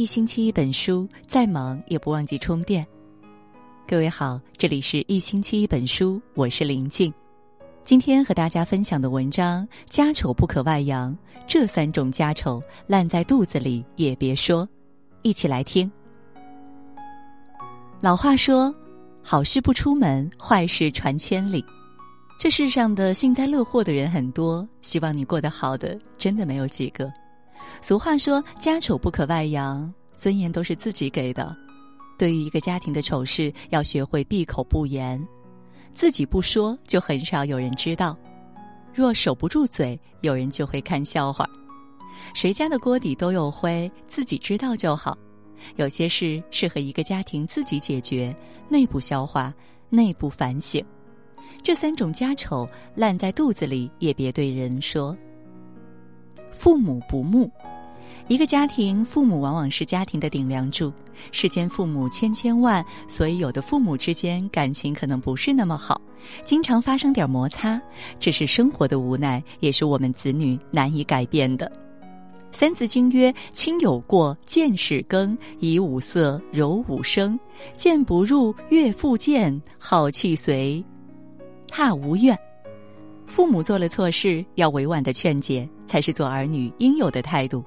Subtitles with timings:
[0.00, 2.86] 一星期一本书，再忙也不忘记充电。
[3.86, 7.12] 各位好，这里是一星期一本书，我是林静。
[7.84, 11.14] 今天和大家分享的文章：家丑不可外扬，
[11.46, 14.66] 这三种家丑烂在肚子里也别说。
[15.20, 15.92] 一起来听。
[18.00, 18.74] 老话说
[19.20, 21.62] ：“好事不出门，坏事传千里。”
[22.40, 27.12] 这世上的幸灾乐祸的人很多，希望你过得好的真的没有几个。
[27.80, 31.56] 俗话说：“家丑不可外扬，尊严都是自己给的。”
[32.18, 35.26] 对于一个家庭的丑事，要学会闭口不言，
[35.94, 38.14] 自己不说，就很少有人知道；
[38.92, 41.48] 若守不住嘴，有人就会看笑话。
[42.34, 45.16] 谁家的锅底都有灰，自己知道就好。
[45.76, 48.34] 有些事适合一个家庭自己解决，
[48.68, 49.52] 内部消化，
[49.88, 50.84] 内部反省。
[51.62, 55.16] 这三种家丑烂在肚子里，也别对人说。
[56.60, 57.50] 父母不睦，
[58.28, 60.92] 一个家庭父母往往是家庭的顶梁柱。
[61.32, 65.98] 世间父母千千万，所以有的父母之间感情可能不是那么好，
[66.44, 67.80] 经常发生点摩擦，
[68.18, 71.72] 这是生活的无奈，也是我们子女难以改变的。
[72.52, 77.40] 三字经曰：“亲有过，见始更，以五色柔五声，
[77.74, 80.84] 谏不入，悦复谏，好气随。”
[81.72, 82.38] 怕无怨，
[83.30, 87.64] 父母做了错事，要委婉的劝解，才是做儿女应有的态度。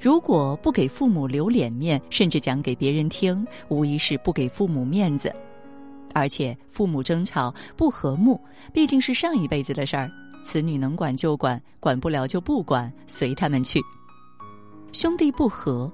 [0.00, 5.30] 如果不给父母留脸面，甚至讲给别人听，无疑是不给父母面子。
[6.14, 8.40] 而且父母争吵不和睦，
[8.72, 10.10] 毕竟是上一辈子的事儿，
[10.42, 13.82] 子女能管就管，管不了就不管，随他们去。
[14.92, 15.92] 兄弟不和，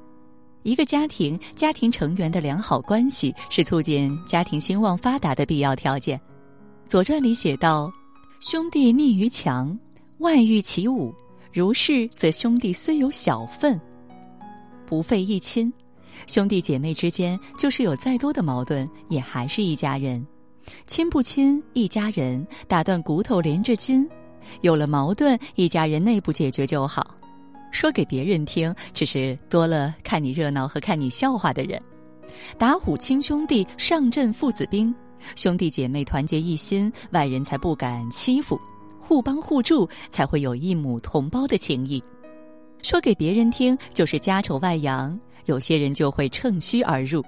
[0.62, 6.16] 一个家庭家庭成员的良好关系是促进家庭兴旺发达的必要条件。
[6.86, 7.92] 《左传》里写道
[8.40, 9.78] ：“兄弟逆于墙，
[10.20, 11.12] 外遇其侮。
[11.52, 13.78] 如是，则兄弟虽有小份，
[14.86, 15.70] 不废一亲。
[16.26, 20.26] 兄弟姐妹之间，就是有再多的矛盾，也还是一家人。
[20.86, 24.08] 亲不亲，一家人，打断骨头连着筋。
[24.62, 27.14] 有了矛盾，一家人内部解决就好。
[27.70, 31.78] 说给别人听，只是多了看你热闹和看你笑话的人。
[32.56, 34.94] 打虎亲兄弟，上阵父子兵。”
[35.36, 38.58] 兄弟姐妹团结一心，外人才不敢欺负；
[38.98, 42.02] 互帮互助，才会有一母同胞的情谊。
[42.82, 47.24] 说给别人听，就是家丑外扬，有些人就会趁虚而入，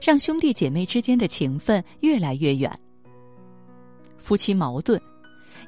[0.00, 2.70] 让兄弟姐妹之间的情分越来越远。
[4.16, 5.00] 夫妻矛盾，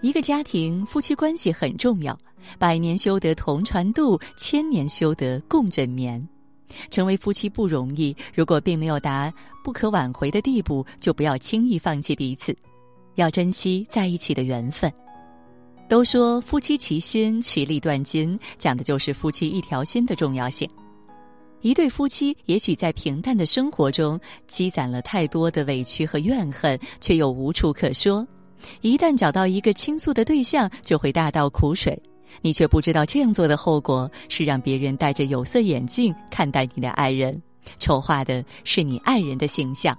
[0.00, 2.16] 一个家庭夫妻关系很重要，
[2.58, 6.28] 百年修得同船渡，千年修得共枕眠。
[6.90, 12.56] 成为夫妻不容易，如果并没有达不可挽回的地步，就不要轻易放弃彼此，
[13.16, 14.92] 要珍惜在一起的缘分。
[15.88, 20.68] 都说夫妻齐心，其利断金，讲的就是夫妻一条心的重要性。
[21.60, 28.24] 一对夫妻也许在平淡的生活中积攒了太多的委屈和怨恨，却又无处可说，
[28.80, 32.00] 一旦找到一个倾诉的对象，就会大倒苦水。
[32.42, 37.40] 你却不知道这样做的后果是让别人戴着有色眼镜看待你的爱人，
[37.78, 39.96] 丑化的是你爱人的形象。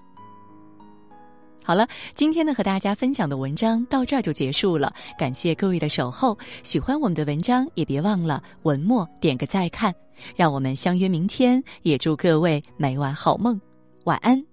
[1.63, 6.35] 好了，今天呢和大家分享的文章到这儿就结束了，感谢各位的守候。
[6.63, 9.94] 喜欢我们的文章也别忘了文末点个再看，
[10.35, 11.63] 让我们相约明天。
[11.84, 13.59] 也祝各位每晚好梦，
[14.06, 14.49] 晚安。